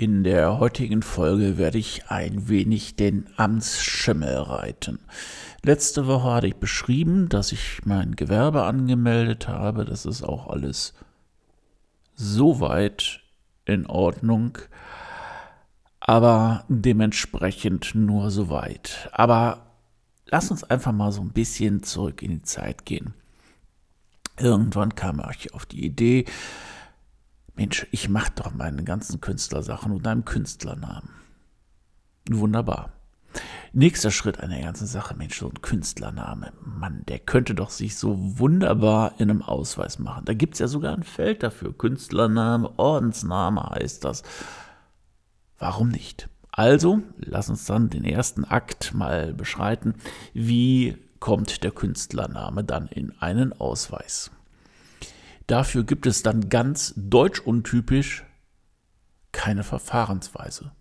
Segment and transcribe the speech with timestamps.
[0.00, 5.00] In der heutigen Folge werde ich ein wenig den Amtsschimmel reiten.
[5.64, 9.84] Letzte Woche hatte ich beschrieben, dass ich mein Gewerbe angemeldet habe.
[9.84, 10.94] Das ist auch alles
[12.14, 13.22] soweit
[13.64, 14.58] in Ordnung,
[15.98, 19.10] aber dementsprechend nur soweit.
[19.10, 19.66] Aber
[20.26, 23.14] lass uns einfach mal so ein bisschen zurück in die Zeit gehen.
[24.38, 26.24] Irgendwann kam ich auf die Idee,
[27.58, 31.10] Mensch, ich mache doch meine ganzen Künstlersachen unter einem Künstlernamen.
[32.30, 32.92] Wunderbar.
[33.72, 38.16] Nächster Schritt der ganzen Sache, Mensch, so ein Künstlername, Mann, der könnte doch sich so
[38.38, 40.24] wunderbar in einem Ausweis machen.
[40.24, 41.76] Da gibt es ja sogar ein Feld dafür.
[41.76, 44.22] Künstlername, Ordensname heißt das.
[45.58, 46.28] Warum nicht?
[46.52, 49.94] Also, lass uns dann den ersten Akt mal beschreiten.
[50.32, 54.30] Wie kommt der Künstlername dann in einen Ausweis?
[55.48, 58.24] Dafür gibt es dann ganz deutschuntypisch
[59.32, 60.72] keine Verfahrensweise.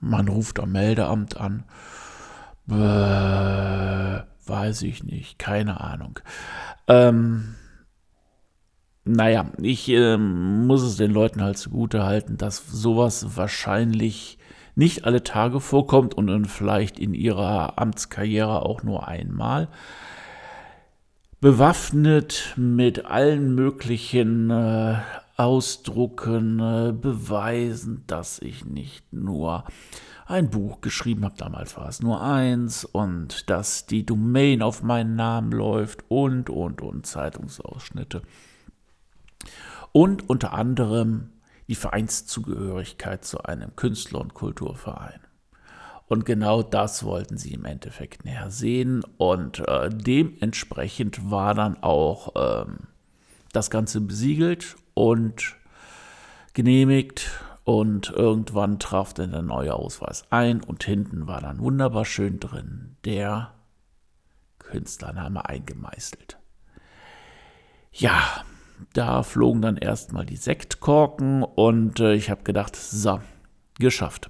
[0.00, 1.64] Man ruft am Meldeamt an.
[2.66, 6.20] Bäh, weiß ich nicht, keine Ahnung.
[6.88, 7.56] Ähm,
[9.04, 14.38] naja, ich äh, muss es den Leuten halt zugute halten, dass sowas wahrscheinlich
[14.76, 19.68] nicht alle Tage vorkommt und vielleicht in ihrer Amtskarriere auch nur einmal
[21.40, 24.98] bewaffnet mit allen möglichen äh,
[25.36, 29.64] Ausdrucken, äh, Beweisen, dass ich nicht nur
[30.26, 35.16] ein Buch geschrieben habe, damals war es nur eins, und dass die Domain auf meinen
[35.16, 38.22] Namen läuft und, und, und Zeitungsausschnitte.
[39.92, 41.30] Und unter anderem
[41.68, 45.20] die Vereinszugehörigkeit zu einem Künstler- und Kulturverein.
[46.10, 49.04] Und genau das wollten sie im Endeffekt näher sehen.
[49.16, 52.88] Und äh, dementsprechend war dann auch ähm,
[53.52, 55.54] das Ganze besiegelt und
[56.52, 57.30] genehmigt.
[57.62, 62.96] Und irgendwann traf dann der neue Ausweis ein und hinten war dann wunderbar schön drin
[63.04, 63.54] der
[64.58, 66.38] Künstlername eingemeißelt.
[67.92, 68.42] Ja,
[68.94, 73.20] da flogen dann erstmal die Sektkorken und äh, ich habe gedacht, so,
[73.78, 74.28] geschafft.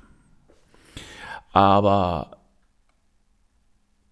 [1.53, 2.39] Aber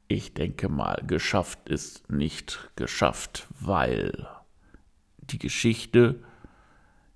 [0.09, 4.26] ich denke mal, geschafft ist nicht geschafft, weil
[5.19, 6.16] die Geschichte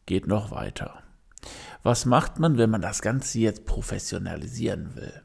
[0.07, 1.03] geht noch weiter.
[1.83, 5.23] Was macht man, wenn man das Ganze jetzt professionalisieren will?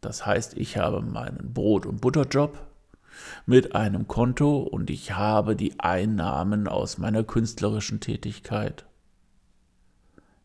[0.00, 2.66] Das heißt, ich habe meinen Brot- und Butterjob
[3.46, 8.84] mit einem Konto und ich habe die Einnahmen aus meiner künstlerischen Tätigkeit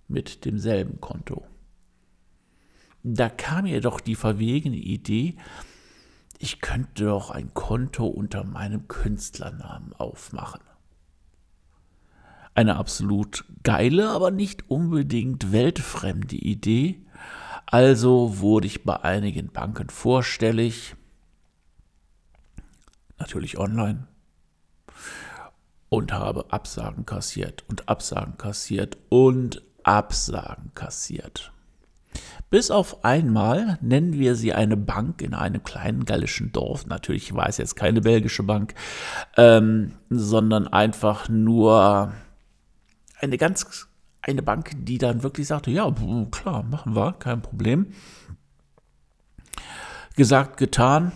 [0.07, 1.43] mit demselben Konto.
[3.03, 5.35] Da kam mir doch die verwegene Idee,
[6.37, 10.61] ich könnte doch ein Konto unter meinem Künstlernamen aufmachen.
[12.53, 17.05] Eine absolut geile, aber nicht unbedingt weltfremde Idee.
[17.65, 20.95] Also wurde ich bei einigen Banken vorstellig,
[23.17, 24.07] natürlich online,
[25.89, 31.53] und habe Absagen kassiert und Absagen kassiert und Absagen kassiert.
[32.51, 36.85] Bis auf einmal nennen wir sie eine Bank in einem kleinen gallischen Dorf.
[36.85, 38.75] Natürlich war es jetzt keine belgische Bank,
[39.37, 42.11] ähm, sondern einfach nur
[43.21, 43.87] eine ganz,
[44.21, 45.89] eine Bank, die dann wirklich sagte, ja,
[46.29, 47.87] klar, machen wir, kein Problem.
[50.17, 51.13] Gesagt, getan.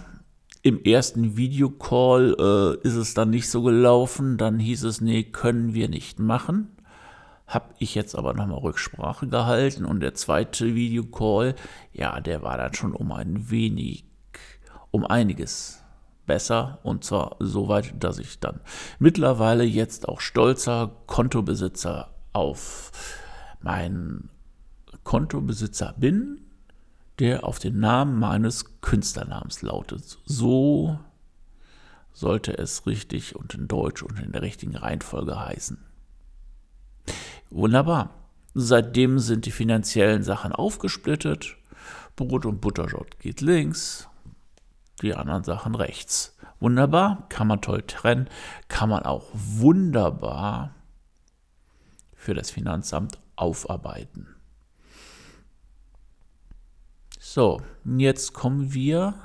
[0.62, 4.38] Im ersten Videocall äh, ist es dann nicht so gelaufen.
[4.38, 6.75] Dann hieß es, nee, können wir nicht machen.
[7.48, 11.56] Habe ich jetzt aber nochmal Rücksprache gehalten und der zweite Videocall,
[11.94, 14.06] ja, der war dann schon um ein wenig,
[14.92, 15.84] um einiges
[16.26, 18.62] besser und zwar so weit, dass ich dann
[18.98, 22.92] mittlerweile jetzt auch stolzer Kontobesitzer auf
[23.62, 24.30] meinen
[25.04, 26.42] Kontobesitzer bin,
[27.20, 30.18] der auf den Namen meines Künstlernamens lautet.
[30.26, 31.00] So
[32.12, 35.85] sollte es richtig und in Deutsch und in der richtigen Reihenfolge heißen.
[37.50, 38.10] Wunderbar.
[38.54, 41.58] Seitdem sind die finanziellen Sachen aufgesplittet.
[42.16, 44.08] Brot- und Butterjod geht links,
[45.02, 46.38] die anderen Sachen rechts.
[46.60, 48.30] Wunderbar, kann man toll trennen,
[48.70, 50.74] kann man auch wunderbar
[52.14, 54.36] für das Finanzamt aufarbeiten.
[57.20, 59.16] So, jetzt kommen wir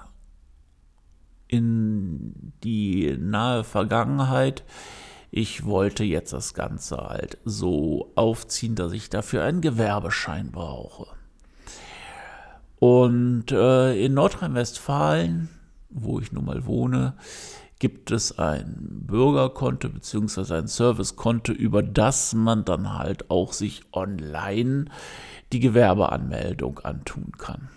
[1.47, 4.65] in die nahe Vergangenheit.
[5.31, 11.07] Ich wollte jetzt das Ganze halt so aufziehen, dass ich dafür einen Gewerbeschein brauche.
[12.81, 15.49] Und äh, in Nordrhein-Westfalen,
[15.91, 17.15] wo ich nun mal wohne,
[17.79, 20.55] gibt es ein Bürgerkonto bzw.
[20.55, 24.87] ein Servicekonto, über das man dann halt auch sich online
[25.53, 27.69] die Gewerbeanmeldung antun kann.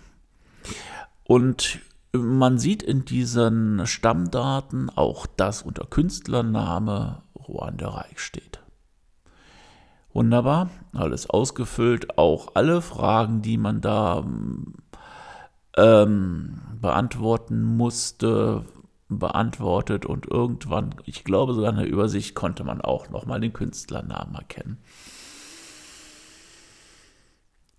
[1.24, 1.80] Und
[2.12, 8.60] man sieht in diesen Stammdaten auch, dass unter Künstlername Ruanda Reich steht.
[10.12, 14.24] Wunderbar, alles ausgefüllt, auch alle Fragen, die man da
[15.76, 18.64] ähm, beantworten musste,
[19.08, 24.34] beantwortet und irgendwann, ich glaube sogar in der Übersicht, konnte man auch nochmal den Künstlernamen
[24.34, 24.78] erkennen.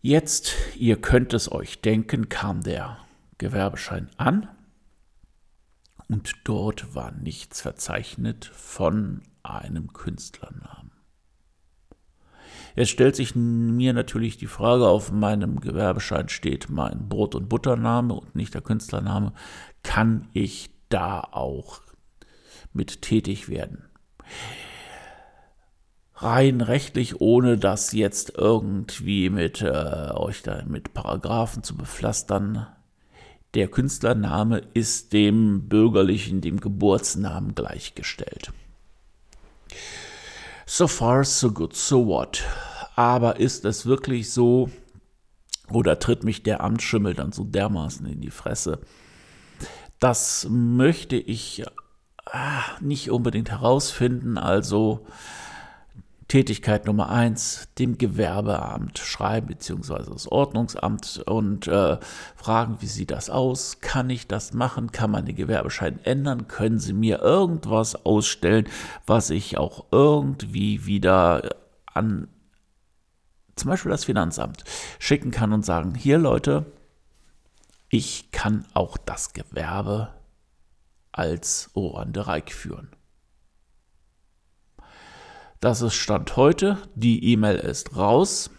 [0.01, 2.97] Jetzt, ihr könnt es euch denken, kam der
[3.37, 4.47] Gewerbeschein an
[6.07, 10.91] und dort war nichts verzeichnet von einem Künstlernamen.
[12.75, 18.13] Jetzt stellt sich mir natürlich die Frage, auf meinem Gewerbeschein steht mein Brot- und Buttername
[18.13, 19.33] und nicht der Künstlername.
[19.81, 21.81] Kann ich da auch
[22.73, 23.85] mit tätig werden?
[26.15, 32.67] Rein rechtlich, ohne das jetzt irgendwie mit äh, euch da mit Paragraphen zu bepflastern.
[33.55, 38.51] Der Künstlername ist dem bürgerlichen, dem Geburtsnamen gleichgestellt.
[40.65, 42.43] So far, so good, so what?
[42.95, 44.69] Aber ist es wirklich so,
[45.71, 48.79] oder tritt mich der Amtsschimmel dann so dermaßen in die Fresse?
[49.99, 51.63] Das möchte ich
[52.25, 54.37] ah, nicht unbedingt herausfinden.
[54.37, 55.05] Also
[56.27, 61.97] Tätigkeit Nummer eins, dem Gewerbeamt schreiben, beziehungsweise das Ordnungsamt und äh,
[62.35, 63.79] fragen, wie sieht das aus?
[63.79, 64.91] Kann ich das machen?
[64.91, 66.47] Kann man den Gewerbeschein ändern?
[66.47, 68.67] Können Sie mir irgendwas ausstellen,
[69.05, 71.49] was ich auch irgendwie wieder
[71.93, 72.27] an
[73.55, 74.63] zum Beispiel das Finanzamt
[74.99, 76.65] schicken kann und sagen, hier Leute,
[77.89, 80.13] ich kann auch das Gewerbe
[81.11, 82.89] als Orandereik führen.
[85.65, 86.77] Das ist Stand heute.
[86.93, 88.51] Die E-Mail ist raus.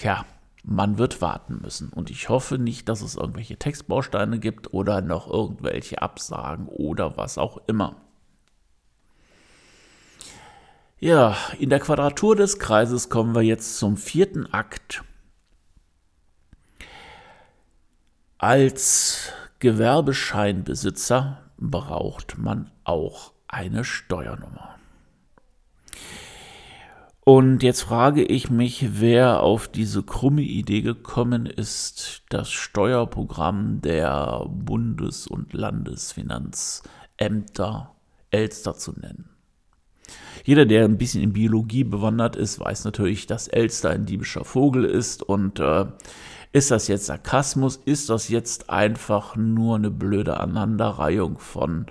[0.00, 0.24] Ja,
[0.62, 1.88] man wird warten müssen.
[1.88, 7.36] Und ich hoffe nicht, dass es irgendwelche Textbausteine gibt oder noch irgendwelche Absagen oder was
[7.36, 7.96] auch immer.
[11.00, 15.02] Ja, in der Quadratur des Kreises kommen wir jetzt zum vierten Akt.
[18.38, 24.78] Als Gewerbescheinbesitzer braucht man auch eine Steuernummer.
[27.24, 34.44] Und jetzt frage ich mich, wer auf diese krumme Idee gekommen ist, das Steuerprogramm der
[34.48, 37.94] Bundes- und Landesfinanzämter
[38.32, 39.28] Elster zu nennen.
[40.44, 44.84] Jeder, der ein bisschen in Biologie bewandert ist, weiß natürlich, dass Elster ein diebischer Vogel
[44.84, 45.22] ist.
[45.22, 45.84] Und äh,
[46.52, 47.76] ist das jetzt Sarkasmus?
[47.76, 51.86] Ist das jetzt einfach nur eine blöde Aneinanderreihung von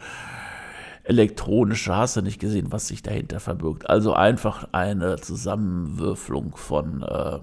[1.03, 3.89] elektronische, hast du nicht gesehen, was sich dahinter verbirgt.
[3.89, 7.39] Also einfach eine Zusammenwürfelung von äh,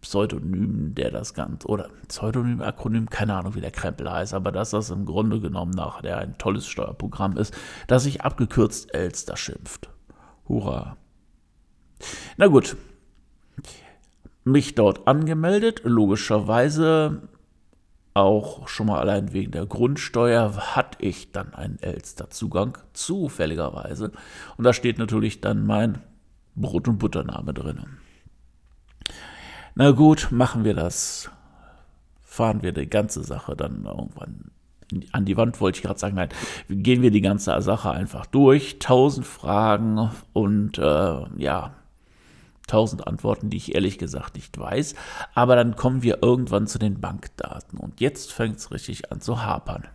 [0.00, 4.70] Pseudonymen, der das Ganze, oder Pseudonym, Akronym, keine Ahnung, wie der Krempel heißt, aber dass
[4.70, 7.54] das im Grunde genommen nachher ein tolles Steuerprogramm ist,
[7.86, 9.88] das sich abgekürzt Elster schimpft.
[10.46, 10.96] Hurra.
[12.36, 12.76] Na gut.
[14.44, 17.22] Mich dort angemeldet, logischerweise
[18.14, 24.12] auch schon mal allein wegen der Grundsteuer hatte ich dann einen Elster-Zugang, zufälligerweise.
[24.56, 25.98] Und da steht natürlich dann mein
[26.54, 27.84] Brot- und Buttername drin.
[29.74, 31.30] Na gut, machen wir das.
[32.22, 34.50] Fahren wir die ganze Sache dann irgendwann
[35.12, 36.14] an die Wand, wollte ich gerade sagen.
[36.14, 36.28] Nein,
[36.68, 38.78] gehen wir die ganze Sache einfach durch.
[38.78, 41.72] Tausend Fragen und äh, ja,
[42.66, 44.94] tausend Antworten, die ich ehrlich gesagt nicht weiß.
[45.34, 47.78] Aber dann kommen wir irgendwann zu den Bankdaten.
[47.78, 49.88] Und jetzt fängt es richtig an zu hapern.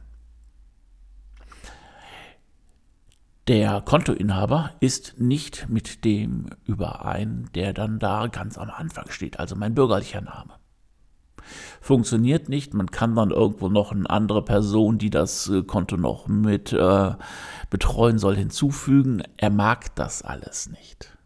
[3.49, 9.55] Der Kontoinhaber ist nicht mit dem überein, der dann da ganz am Anfang steht, also
[9.55, 10.53] mein bürgerlicher Name.
[11.81, 16.27] Funktioniert nicht, man kann dann irgendwo noch eine andere Person, die das äh, Konto noch
[16.27, 17.13] mit äh,
[17.71, 19.23] betreuen soll, hinzufügen.
[19.37, 21.17] Er mag das alles nicht.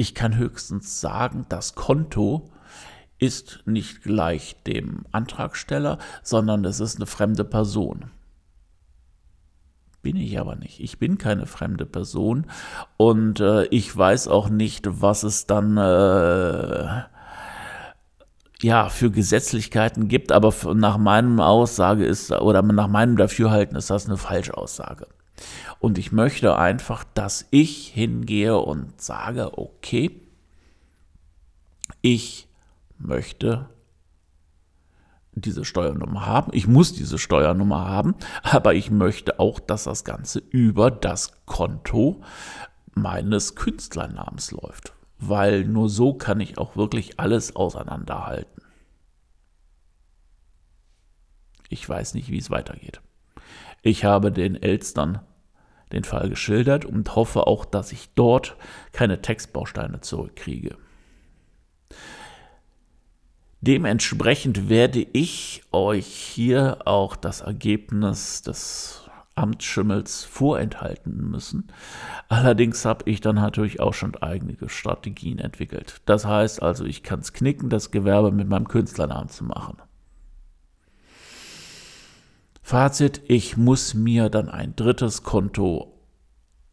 [0.00, 2.52] Ich kann höchstens sagen, das Konto
[3.18, 8.12] ist nicht gleich dem Antragsteller, sondern es ist eine fremde Person.
[10.00, 10.78] Bin ich aber nicht.
[10.78, 12.46] Ich bin keine fremde Person
[12.96, 17.02] und äh, ich weiß auch nicht, was es dann äh,
[18.62, 24.06] ja, für Gesetzlichkeiten gibt, aber nach meinem Aussage ist, oder nach meinem Dafürhalten ist das
[24.06, 25.08] eine Falschaussage.
[25.78, 30.20] Und ich möchte einfach, dass ich hingehe und sage, okay,
[32.00, 32.48] ich
[32.98, 33.68] möchte
[35.32, 36.50] diese Steuernummer haben.
[36.52, 42.22] Ich muss diese Steuernummer haben, aber ich möchte auch, dass das Ganze über das Konto
[42.94, 48.62] meines Künstlernamens läuft weil nur so kann ich auch wirklich alles auseinanderhalten.
[51.68, 53.00] Ich weiß nicht, wie es weitergeht.
[53.82, 55.20] Ich habe den Elstern
[55.92, 58.56] den Fall geschildert und hoffe auch, dass ich dort
[58.92, 60.76] keine Textbausteine zurückkriege.
[63.60, 71.68] Dementsprechend werde ich euch hier auch das Ergebnis des Amtsschimmels vorenthalten müssen.
[72.28, 76.00] Allerdings habe ich dann natürlich auch schon eigene Strategien entwickelt.
[76.06, 79.78] Das heißt also, ich kann es knicken, das Gewerbe mit meinem Künstlernamen zu machen.
[82.68, 85.98] Fazit, ich muss mir dann ein drittes Konto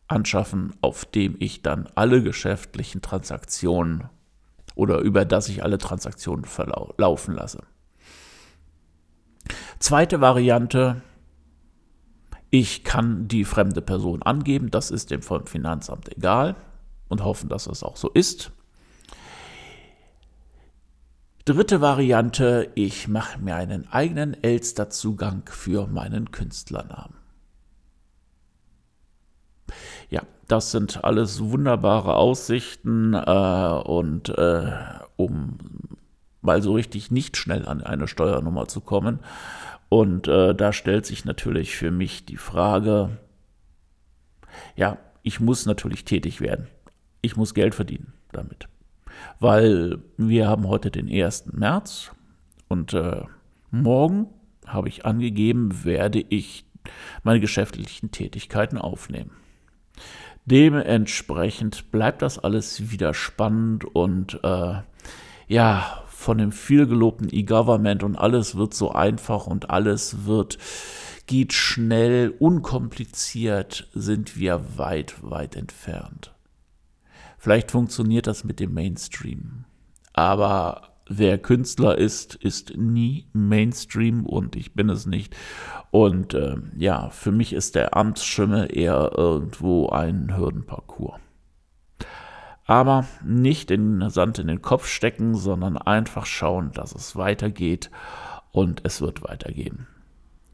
[0.09, 4.09] anschaffen, auf dem ich dann alle geschäftlichen Transaktionen
[4.75, 7.63] oder über das ich alle Transaktionen verlaufen lasse.
[9.79, 11.01] Zweite Variante,
[12.49, 16.57] ich kann die fremde Person angeben, das ist dem Finanzamt egal
[17.07, 18.51] und hoffen, dass es auch so ist.
[21.45, 27.13] Dritte Variante, ich mache mir einen eigenen Elster-Zugang für meinen Künstlernamen.
[30.09, 34.71] Ja, das sind alles wunderbare Aussichten äh, und äh,
[35.17, 35.59] um
[36.41, 39.19] mal so richtig nicht schnell an eine Steuernummer zu kommen,
[39.89, 43.17] und äh, da stellt sich natürlich für mich die Frage,
[44.75, 46.67] ja, ich muss natürlich tätig werden.
[47.21, 48.67] Ich muss Geld verdienen damit.
[49.39, 51.53] Weil wir haben heute den 1.
[51.53, 52.11] März
[52.67, 53.23] und äh,
[53.71, 54.27] morgen
[54.65, 56.65] habe ich angegeben, werde ich
[57.23, 59.31] meine geschäftlichen Tätigkeiten aufnehmen.
[60.45, 64.75] Dementsprechend bleibt das alles wieder spannend und äh,
[65.47, 70.57] ja, von dem vielgelobten E-Government und alles wird so einfach und alles wird
[71.27, 76.34] geht schnell, unkompliziert, sind wir weit, weit entfernt.
[77.45, 79.65] Vielleicht funktioniert das mit dem Mainstream,
[80.13, 85.35] aber wer Künstler ist, ist nie Mainstream und ich bin es nicht.
[85.91, 91.19] Und äh, ja, für mich ist der Amtsschimmel eher irgendwo ein Hürdenparcours
[92.65, 97.91] aber nicht den Sand in den Kopf stecken, sondern einfach schauen, dass es weitergeht
[98.53, 99.85] und es wird weitergehen.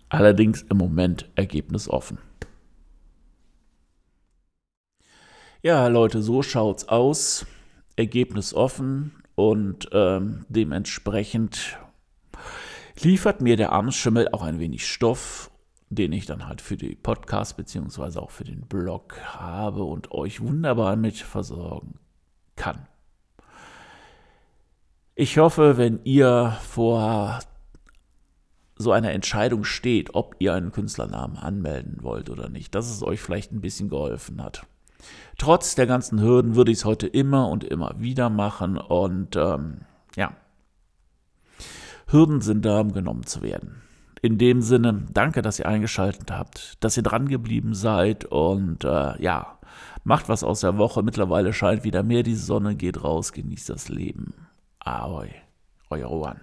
[0.09, 2.17] Allerdings im Moment ergebnisoffen.
[5.63, 7.45] Ja, Leute, so schaut's aus.
[7.95, 11.77] Ergebnisoffen und ähm, dementsprechend
[12.99, 15.51] liefert mir der Armschimmel auch ein wenig Stoff,
[15.89, 20.41] den ich dann halt für die Podcast beziehungsweise auch für den Blog habe und euch
[20.41, 21.99] wunderbar mit versorgen
[22.55, 22.87] kann.
[25.13, 27.37] Ich hoffe, wenn ihr vor
[28.77, 33.21] so einer Entscheidung steht, ob ihr einen Künstlernamen anmelden wollt oder nicht, dass es euch
[33.21, 34.65] vielleicht ein bisschen geholfen hat.
[35.37, 39.81] Trotz der ganzen Hürden würde ich es heute immer und immer wieder machen und ähm,
[40.15, 40.33] ja,
[42.07, 43.81] Hürden sind da, um genommen zu werden.
[44.21, 49.21] In dem Sinne, danke, dass ihr eingeschaltet habt, dass ihr dran geblieben seid und äh,
[49.21, 49.57] ja,
[50.03, 51.03] Macht was aus der Woche.
[51.03, 52.75] Mittlerweile scheint wieder mehr die Sonne.
[52.75, 54.33] Geht raus, genießt das Leben.
[54.79, 55.29] Ahoi,
[55.89, 56.39] euer Rohan.